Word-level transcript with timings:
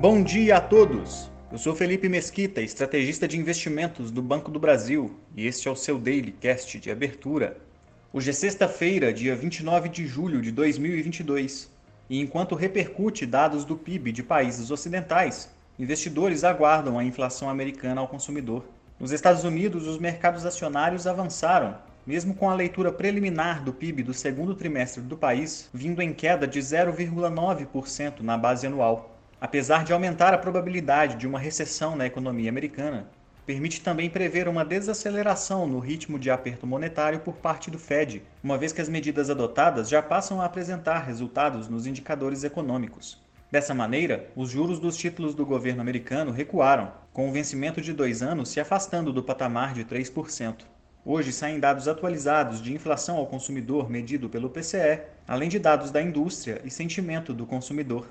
Bom 0.00 0.22
dia 0.22 0.56
a 0.56 0.60
todos! 0.62 1.30
Eu 1.52 1.58
sou 1.58 1.76
Felipe 1.76 2.08
Mesquita, 2.08 2.62
estrategista 2.62 3.28
de 3.28 3.38
investimentos 3.38 4.10
do 4.10 4.22
Banco 4.22 4.50
do 4.50 4.58
Brasil, 4.58 5.14
e 5.36 5.46
este 5.46 5.68
é 5.68 5.70
o 5.70 5.76
seu 5.76 5.98
Daily 5.98 6.32
Cast 6.32 6.80
de 6.80 6.90
abertura. 6.90 7.58
Hoje 8.10 8.30
é 8.30 8.32
sexta-feira, 8.32 9.12
dia 9.12 9.36
29 9.36 9.90
de 9.90 10.06
julho 10.06 10.40
de 10.40 10.50
2022, 10.52 11.70
e 12.08 12.18
enquanto 12.18 12.54
repercute 12.54 13.26
dados 13.26 13.62
do 13.66 13.76
PIB 13.76 14.10
de 14.10 14.22
países 14.22 14.70
ocidentais, 14.70 15.50
investidores 15.78 16.44
aguardam 16.44 16.98
a 16.98 17.04
inflação 17.04 17.50
americana 17.50 18.00
ao 18.00 18.08
consumidor. 18.08 18.64
Nos 18.98 19.12
Estados 19.12 19.44
Unidos, 19.44 19.86
os 19.86 19.98
mercados 19.98 20.46
acionários 20.46 21.06
avançaram, 21.06 21.76
mesmo 22.06 22.32
com 22.32 22.48
a 22.48 22.54
leitura 22.54 22.90
preliminar 22.90 23.62
do 23.62 23.74
PIB 23.74 24.02
do 24.04 24.14
segundo 24.14 24.54
trimestre 24.54 25.02
do 25.02 25.18
país 25.18 25.68
vindo 25.74 26.00
em 26.00 26.14
queda 26.14 26.46
de 26.46 26.58
0,9% 26.58 28.20
na 28.20 28.38
base 28.38 28.66
anual 28.66 29.09
apesar 29.40 29.84
de 29.84 29.92
aumentar 29.92 30.34
a 30.34 30.38
probabilidade 30.38 31.16
de 31.16 31.26
uma 31.26 31.38
recessão 31.38 31.96
na 31.96 32.06
economia 32.06 32.50
americana, 32.50 33.08
permite 33.46 33.80
também 33.80 34.10
prever 34.10 34.46
uma 34.46 34.64
desaceleração 34.64 35.66
no 35.66 35.78
ritmo 35.78 36.18
de 36.18 36.30
aperto 36.30 36.66
monetário 36.66 37.20
por 37.20 37.34
parte 37.34 37.70
do 37.70 37.78
Fed, 37.78 38.22
uma 38.44 38.58
vez 38.58 38.72
que 38.72 38.80
as 38.80 38.88
medidas 38.88 39.30
adotadas 39.30 39.88
já 39.88 40.02
passam 40.02 40.40
a 40.40 40.44
apresentar 40.44 41.00
resultados 41.00 41.68
nos 41.68 41.86
indicadores 41.86 42.44
econômicos. 42.44 43.18
Dessa 43.50 43.74
maneira, 43.74 44.30
os 44.36 44.50
juros 44.50 44.78
dos 44.78 44.96
títulos 44.96 45.34
do 45.34 45.44
governo 45.44 45.80
americano 45.80 46.30
recuaram, 46.30 46.92
com 47.12 47.28
o 47.28 47.32
vencimento 47.32 47.80
de 47.80 47.92
dois 47.92 48.22
anos 48.22 48.50
se 48.50 48.60
afastando 48.60 49.12
do 49.12 49.22
patamar 49.22 49.74
de 49.74 49.84
3%. 49.84 50.58
Hoje 51.04 51.32
saem 51.32 51.58
dados 51.58 51.88
atualizados 51.88 52.62
de 52.62 52.72
inflação 52.72 53.16
ao 53.16 53.26
consumidor 53.26 53.90
medido 53.90 54.28
pelo 54.28 54.50
PCE, 54.50 55.00
além 55.26 55.48
de 55.48 55.58
dados 55.58 55.90
da 55.90 56.00
indústria 56.00 56.60
e 56.62 56.70
sentimento 56.70 57.34
do 57.34 57.46
consumidor. 57.46 58.06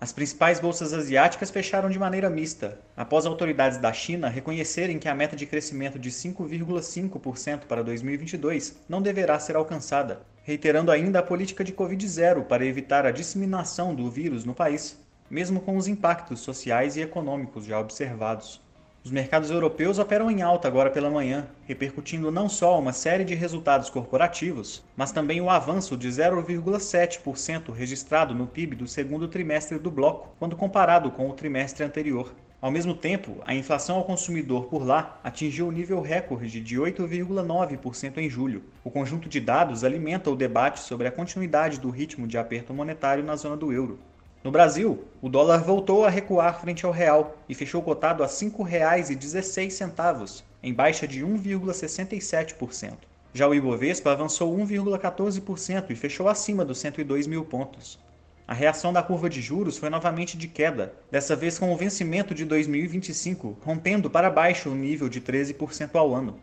As 0.00 0.12
principais 0.12 0.60
bolsas 0.60 0.92
asiáticas 0.92 1.50
fecharam 1.50 1.90
de 1.90 1.98
maneira 1.98 2.30
mista, 2.30 2.78
após 2.96 3.26
autoridades 3.26 3.78
da 3.78 3.92
China 3.92 4.28
reconhecerem 4.28 4.96
que 4.96 5.08
a 5.08 5.14
meta 5.14 5.34
de 5.34 5.44
crescimento 5.44 5.98
de 5.98 6.08
5,5% 6.08 7.62
para 7.66 7.82
2022 7.82 8.76
não 8.88 9.02
deverá 9.02 9.40
ser 9.40 9.56
alcançada, 9.56 10.22
reiterando 10.44 10.92
ainda 10.92 11.18
a 11.18 11.22
política 11.22 11.64
de 11.64 11.72
Covid-0 11.72 12.44
para 12.44 12.64
evitar 12.64 13.06
a 13.06 13.10
disseminação 13.10 13.92
do 13.92 14.08
vírus 14.08 14.44
no 14.44 14.54
país, 14.54 14.96
mesmo 15.28 15.60
com 15.60 15.76
os 15.76 15.88
impactos 15.88 16.38
sociais 16.38 16.96
e 16.96 17.00
econômicos 17.00 17.64
já 17.64 17.80
observados. 17.80 18.62
Os 19.08 19.12
mercados 19.12 19.50
europeus 19.50 19.98
operam 19.98 20.30
em 20.30 20.42
alta 20.42 20.68
agora 20.68 20.90
pela 20.90 21.08
manhã, 21.08 21.48
repercutindo 21.64 22.30
não 22.30 22.46
só 22.46 22.78
uma 22.78 22.92
série 22.92 23.24
de 23.24 23.34
resultados 23.34 23.88
corporativos, 23.88 24.84
mas 24.94 25.10
também 25.10 25.40
o 25.40 25.48
avanço 25.48 25.96
de 25.96 26.06
0,7% 26.08 27.72
registrado 27.72 28.34
no 28.34 28.46
PIB 28.46 28.76
do 28.76 28.86
segundo 28.86 29.26
trimestre 29.26 29.78
do 29.78 29.90
bloco, 29.90 30.36
quando 30.38 30.56
comparado 30.56 31.10
com 31.10 31.26
o 31.26 31.32
trimestre 31.32 31.82
anterior. 31.82 32.34
Ao 32.60 32.70
mesmo 32.70 32.92
tempo, 32.92 33.38
a 33.46 33.54
inflação 33.54 33.96
ao 33.96 34.04
consumidor 34.04 34.66
por 34.66 34.84
lá 34.84 35.18
atingiu 35.24 35.68
o 35.68 35.72
nível 35.72 36.02
recorde 36.02 36.60
de 36.60 36.76
8,9% 36.76 38.18
em 38.18 38.28
julho. 38.28 38.62
O 38.84 38.90
conjunto 38.90 39.26
de 39.26 39.40
dados 39.40 39.84
alimenta 39.84 40.28
o 40.28 40.36
debate 40.36 40.80
sobre 40.80 41.08
a 41.08 41.10
continuidade 41.10 41.80
do 41.80 41.88
ritmo 41.88 42.26
de 42.26 42.36
aperto 42.36 42.74
monetário 42.74 43.24
na 43.24 43.36
zona 43.36 43.56
do 43.56 43.72
euro. 43.72 43.98
No 44.44 44.52
Brasil, 44.52 45.04
o 45.20 45.28
dólar 45.28 45.64
voltou 45.64 46.04
a 46.04 46.10
recuar 46.10 46.60
frente 46.60 46.86
ao 46.86 46.92
real 46.92 47.36
e 47.48 47.54
fechou 47.54 47.82
cotado 47.82 48.22
a 48.22 48.26
R$ 48.26 48.32
5,16, 48.32 50.44
em 50.62 50.72
baixa 50.72 51.08
de 51.08 51.24
1,67%. 51.24 52.92
Já 53.34 53.48
o 53.48 53.54
Ibovespa 53.54 54.12
avançou 54.12 54.56
1,14% 54.56 55.90
e 55.90 55.96
fechou 55.96 56.28
acima 56.28 56.64
dos 56.64 56.78
102 56.78 57.26
mil 57.26 57.44
pontos. 57.44 57.98
A 58.46 58.54
reação 58.54 58.92
da 58.92 59.02
curva 59.02 59.28
de 59.28 59.42
juros 59.42 59.76
foi 59.76 59.90
novamente 59.90 60.38
de 60.38 60.46
queda, 60.48 60.94
dessa 61.10 61.36
vez 61.36 61.58
com 61.58 61.70
o 61.72 61.76
vencimento 61.76 62.34
de 62.34 62.46
2025 62.46 63.58
rompendo 63.60 64.08
para 64.08 64.30
baixo 64.30 64.70
o 64.70 64.74
nível 64.74 65.08
de 65.08 65.20
13% 65.20 65.96
ao 65.96 66.14
ano. 66.14 66.38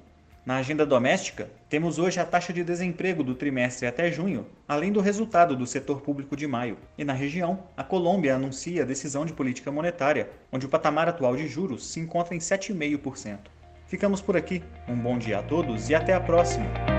Na 0.46 0.58
agenda 0.58 0.86
doméstica, 0.86 1.50
temos 1.68 1.98
hoje 1.98 2.20
a 2.20 2.26
taxa 2.26 2.54
de 2.54 2.64
desemprego 2.64 3.24
do 3.24 3.34
trimestre 3.34 3.88
até 3.88 4.12
junho, 4.12 4.46
além 4.68 4.92
do 4.92 5.02
resultado 5.02 5.56
do 5.56 5.66
setor 5.66 6.02
público 6.02 6.36
de 6.36 6.46
maio. 6.46 6.78
E 6.96 7.04
na 7.04 7.14
região, 7.14 7.64
a 7.76 7.84
Colômbia 7.84 8.36
anuncia 8.36 8.84
a 8.84 8.86
decisão 8.86 9.26
de 9.26 9.34
política 9.34 9.72
monetária, 9.72 10.30
onde 10.52 10.68
o 10.68 10.70
patamar 10.70 11.10
atual 11.10 11.36
de 11.36 11.48
juros 11.48 11.88
se 11.88 12.00
encontra 12.00 12.36
em 12.36 12.40
7,5%. 12.40 13.40
Ficamos 13.88 14.22
por 14.22 14.38
aqui. 14.38 14.62
Um 14.88 14.96
bom 14.96 15.18
dia 15.18 15.40
a 15.40 15.44
todos 15.44 15.90
e 15.90 15.96
até 15.96 16.14
a 16.14 16.20
próxima! 16.20 16.95